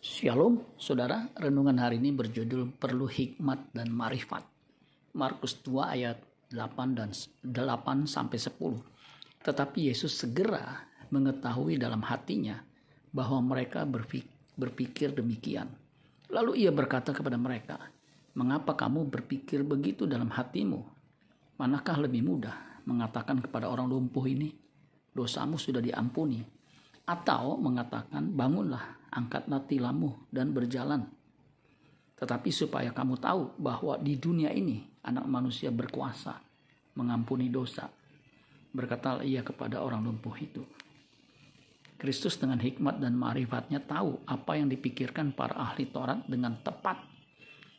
Shalom, 0.00 0.64
saudara. 0.80 1.28
Renungan 1.36 1.76
hari 1.76 2.00
ini 2.00 2.08
berjudul 2.08 2.72
Perlu 2.80 3.04
Hikmat 3.04 3.68
dan 3.76 3.92
Marifat. 3.92 4.48
Markus 5.12 5.60
2 5.60 5.76
ayat 5.76 6.16
8 6.48 6.96
dan 6.96 7.12
8 7.12 8.08
sampai 8.08 8.40
10. 8.40 8.80
Tetapi 9.44 9.92
Yesus 9.92 10.16
segera 10.16 10.88
mengetahui 11.12 11.76
dalam 11.76 12.00
hatinya 12.00 12.64
bahwa 13.12 13.44
mereka 13.44 13.84
berpikir 14.56 15.12
demikian. 15.12 15.68
Lalu 16.32 16.64
ia 16.64 16.72
berkata 16.72 17.12
kepada 17.12 17.36
mereka, 17.36 17.76
"Mengapa 18.32 18.72
kamu 18.72 19.04
berpikir 19.04 19.60
begitu 19.68 20.08
dalam 20.08 20.32
hatimu? 20.32 20.80
Manakah 21.60 22.00
lebih 22.00 22.24
mudah 22.24 22.56
mengatakan 22.88 23.36
kepada 23.44 23.68
orang 23.68 23.84
lumpuh 23.84 24.24
ini, 24.24 24.48
dosamu 25.12 25.60
sudah 25.60 25.84
diampuni?" 25.84 26.59
Atau 27.10 27.58
mengatakan 27.58 28.30
bangunlah, 28.30 29.10
angkatlah 29.10 29.66
tilammu 29.66 30.30
dan 30.30 30.54
berjalan. 30.54 31.10
Tetapi 32.14 32.50
supaya 32.54 32.94
kamu 32.94 33.18
tahu 33.18 33.58
bahwa 33.58 33.98
di 33.98 34.14
dunia 34.14 34.54
ini 34.54 34.86
anak 35.02 35.26
manusia 35.26 35.74
berkuasa 35.74 36.38
mengampuni 36.94 37.50
dosa. 37.50 37.90
Berkata 38.70 39.26
ia 39.26 39.42
kepada 39.42 39.82
orang 39.82 40.06
lumpuh 40.06 40.36
itu. 40.38 40.62
Kristus 41.98 42.38
dengan 42.38 42.62
hikmat 42.62 43.02
dan 43.02 43.18
marifatnya 43.18 43.82
tahu 43.82 44.22
apa 44.30 44.56
yang 44.56 44.70
dipikirkan 44.70 45.34
para 45.34 45.58
ahli 45.58 45.90
Taurat 45.90 46.22
dengan 46.30 46.54
tepat. 46.62 47.02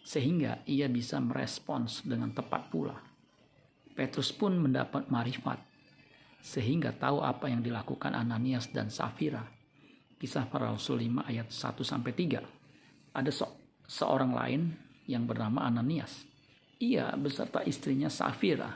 Sehingga 0.03 0.65
ia 0.67 0.91
bisa 0.91 1.21
merespons 1.23 2.03
dengan 2.03 2.35
tepat 2.35 2.67
pula. 2.67 2.99
Petrus 3.95 4.33
pun 4.35 4.57
mendapat 4.59 5.07
marifat 5.07 5.70
sehingga 6.41 6.91
tahu 6.91 7.21
apa 7.21 7.47
yang 7.47 7.61
dilakukan 7.61 8.17
Ananias 8.17 8.67
dan 8.73 8.89
Safira. 8.89 9.45
Kisah 10.17 10.45
para 10.49 10.69
Rasul 10.69 11.05
5 11.05 11.29
ayat 11.29 11.47
1 11.49 11.81
sampai 11.85 12.11
3. 12.13 13.17
Ada 13.17 13.31
se 13.33 13.45
seorang 13.85 14.33
lain 14.33 14.61
yang 15.05 15.25
bernama 15.25 15.65
Ananias. 15.65 16.25
Ia 16.81 17.13
beserta 17.17 17.61
istrinya 17.65 18.09
Safira 18.09 18.73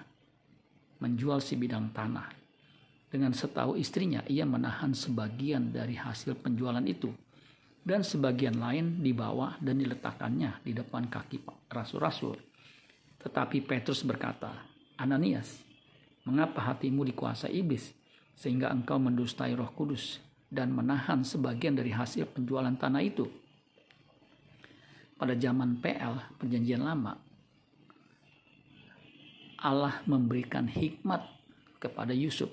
menjual 1.01 1.41
si 1.41 1.57
bidang 1.57 1.91
tanah. 1.91 2.29
Dengan 3.09 3.31
setahu 3.31 3.79
istrinya, 3.79 4.25
ia 4.27 4.43
menahan 4.43 4.91
sebagian 4.91 5.71
dari 5.71 5.95
hasil 5.95 6.35
penjualan 6.35 6.83
itu 6.83 7.13
dan 7.85 8.01
sebagian 8.01 8.57
lain 8.57 8.99
dibawa 9.05 9.61
dan 9.61 9.77
diletakkannya 9.77 10.65
di 10.65 10.73
depan 10.73 11.05
kaki 11.05 11.45
rasul-rasul. 11.69 12.35
Tetapi 13.21 13.57
Petrus 13.61 14.01
berkata, 14.01 14.65
Ananias, 14.97 15.64
Mengapa 16.25 16.73
hatimu 16.73 17.05
dikuasai 17.05 17.53
iblis 17.53 17.93
sehingga 18.33 18.73
engkau 18.73 18.97
mendustai 18.97 19.53
Roh 19.53 19.69
Kudus 19.77 20.17
dan 20.49 20.73
menahan 20.73 21.21
sebagian 21.21 21.77
dari 21.77 21.93
hasil 21.93 22.25
penjualan 22.33 22.73
tanah 22.73 23.01
itu? 23.05 23.29
Pada 25.15 25.37
zaman 25.37 25.77
PL, 25.79 26.35
perjanjian 26.41 26.81
lama, 26.81 27.13
Allah 29.61 30.01
memberikan 30.09 30.65
hikmat 30.65 31.21
kepada 31.77 32.11
Yusuf. 32.11 32.49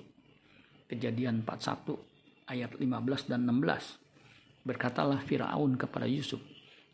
Kejadian 0.85 1.41
41 1.41 1.97
ayat 2.45 2.77
15 2.77 3.25
dan 3.25 3.49
16. 3.49 4.69
Berkatalah 4.69 5.19
Firaun 5.25 5.75
kepada 5.75 6.05
Yusuf, 6.05 6.39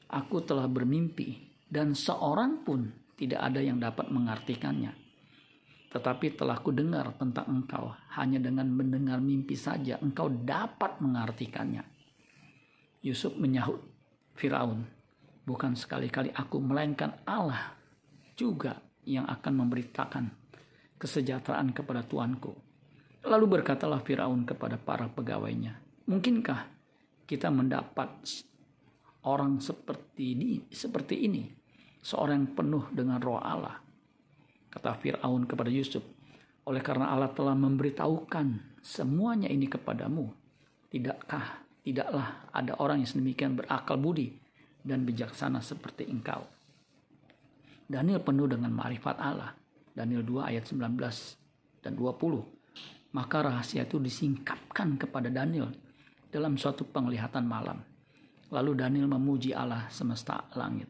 Aku 0.09 0.41
telah 0.41 0.65
bermimpi 0.65 1.37
dan 1.69 1.93
seorang 1.93 2.65
pun 2.65 2.89
tidak 3.19 3.45
ada 3.45 3.61
yang 3.61 3.77
dapat 3.77 4.09
mengartikannya 4.09 5.08
tetapi 5.89 6.37
telah 6.37 6.61
ku 6.61 6.69
dengar 6.69 7.17
tentang 7.17 7.49
engkau, 7.49 7.89
hanya 8.13 8.37
dengan 8.37 8.69
mendengar 8.69 9.17
mimpi 9.17 9.57
saja 9.57 9.97
engkau 9.99 10.29
dapat 10.29 11.01
mengartikannya. 11.01 11.81
Yusuf 13.01 13.33
menyahut 13.33 13.81
Firaun, 14.37 14.85
bukan 15.43 15.73
sekali-kali 15.73 16.29
aku 16.29 16.61
melainkan 16.61 17.17
Allah 17.25 17.73
juga 18.37 18.77
yang 19.03 19.25
akan 19.25 19.65
memberitakan 19.65 20.25
kesejahteraan 21.01 21.73
kepada 21.73 22.05
tuanku. 22.05 22.53
Lalu 23.25 23.59
berkatalah 23.59 24.05
Firaun 24.05 24.45
kepada 24.45 24.77
para 24.77 25.09
pegawainya, 25.09 25.75
mungkinkah 26.05 26.69
kita 27.25 27.49
mendapat 27.49 28.23
orang 29.25 29.57
seperti 29.59 30.37
ini, 30.37 30.69
seperti 30.71 31.25
ini, 31.25 31.43
seorang 31.99 32.45
yang 32.45 32.51
penuh 32.55 32.85
dengan 32.93 33.19
roh 33.19 33.41
Allah, 33.41 33.88
Kata 34.69 34.93
Fir'aun 34.93 35.49
kepada 35.49 35.73
Yusuf, 35.73 36.05
oleh 36.69 36.85
karena 36.85 37.09
Allah 37.09 37.33
telah 37.33 37.57
memberitahukan 37.57 38.77
semuanya 38.85 39.49
ini 39.49 39.65
kepadamu, 39.65 40.29
tidakkah 40.93 41.65
tidaklah 41.81 42.45
ada 42.53 42.77
orang 42.77 43.01
yang 43.01 43.09
sedemikian 43.09 43.57
berakal 43.57 43.97
budi 43.97 44.37
dan 44.85 45.09
bijaksana 45.09 45.65
seperti 45.65 46.05
engkau. 46.05 46.45
Daniel 47.89 48.21
penuh 48.21 48.45
dengan 48.45 48.69
marifat 48.69 49.17
Allah. 49.17 49.57
Daniel 49.89 50.21
2 50.21 50.53
ayat 50.53 50.69
19 50.69 50.77
dan 51.81 51.97
20. 51.97 53.17
Maka 53.17 53.37
rahasia 53.41 53.89
itu 53.89 53.97
disingkapkan 53.97 55.01
kepada 55.01 55.33
Daniel 55.33 55.73
dalam 56.29 56.53
suatu 56.61 56.85
penglihatan 56.85 57.49
malam. 57.49 57.81
Lalu 58.53 58.77
Daniel 58.77 59.09
memuji 59.09 59.57
Allah 59.57 59.89
semesta 59.89 60.45
langit. 60.53 60.85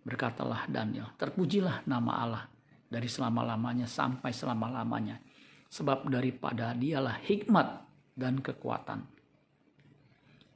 Berkatalah 0.00 0.64
Daniel, 0.72 1.12
terpujilah 1.20 1.84
nama 1.84 2.12
Allah 2.24 2.44
dari 2.88 3.06
selama-lamanya 3.06 3.84
sampai 3.84 4.32
selama-lamanya. 4.32 5.20
Sebab 5.68 6.08
daripada 6.08 6.72
dialah 6.72 7.20
hikmat 7.20 7.68
dan 8.16 8.40
kekuatan. 8.40 9.04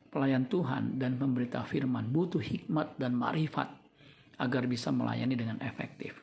Pelayan 0.08 0.48
Tuhan 0.48 0.96
dan 0.96 1.16
pemberita 1.20 1.64
firman 1.64 2.08
butuh 2.08 2.40
hikmat 2.40 2.96
dan 2.96 3.16
marifat 3.16 3.68
agar 4.40 4.64
bisa 4.64 4.88
melayani 4.88 5.36
dengan 5.36 5.60
efektif. 5.60 6.16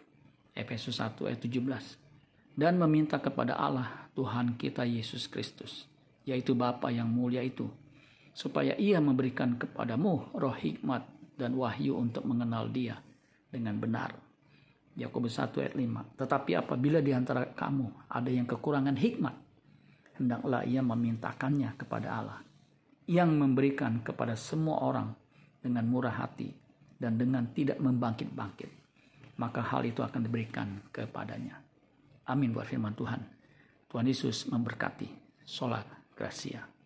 Efesus 0.53 0.98
1 0.98 1.16
ayat 1.30 1.42
17. 1.42 2.58
Dan 2.59 2.75
meminta 2.81 3.22
kepada 3.22 3.56
Allah 3.56 4.09
Tuhan 4.18 4.59
kita 4.59 4.84
Yesus 4.84 5.31
Kristus, 5.31 5.88
yaitu 6.28 6.52
Bapa 6.58 6.92
yang 6.92 7.08
mulia 7.08 7.40
itu, 7.40 7.69
supaya 8.36 8.75
ia 8.75 9.00
memberikan 9.00 9.56
kepadamu 9.56 10.36
roh 10.36 10.53
hikmat 10.58 11.06
dan 11.40 11.56
wahyu 11.56 11.96
untuk 11.96 12.28
mengenal 12.28 12.68
dia 12.68 13.00
dengan 13.48 13.80
benar 13.80 14.28
Yakobus 14.97 15.38
1 15.38 15.53
ayat 15.61 15.75
5. 15.77 16.17
Tetapi 16.17 16.51
apabila 16.57 17.03
di 17.03 17.13
antara 17.13 17.45
kamu 17.53 18.09
ada 18.09 18.29
yang 18.29 18.50
kekurangan 18.50 18.97
hikmat, 18.97 19.35
hendaklah 20.17 20.66
ia 20.66 20.81
memintakannya 20.81 21.75
kepada 21.77 22.07
Allah 22.09 22.39
yang 23.09 23.33
memberikan 23.33 24.05
kepada 24.05 24.38
semua 24.38 24.85
orang 24.85 25.09
dengan 25.59 25.85
murah 25.89 26.13
hati 26.13 26.53
dan 27.01 27.17
dengan 27.17 27.50
tidak 27.55 27.81
membangkit-bangkit. 27.81 28.69
Maka 29.39 29.63
hal 29.63 29.88
itu 29.88 30.03
akan 30.03 30.22
diberikan 30.22 30.83
kepadanya. 30.91 31.57
Amin 32.29 32.53
buat 32.53 32.69
firman 32.69 32.94
Tuhan. 32.94 33.21
Tuhan 33.89 34.06
Yesus 34.06 34.45
memberkati. 34.51 35.09
Solat 35.41 35.89
Gracia. 36.13 36.78